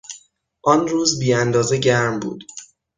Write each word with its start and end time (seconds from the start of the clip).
آن 0.63 0.87
روز 0.87 1.19
بیاندازه 1.19 1.77
گرم 1.77 2.19
بود. 2.19 2.43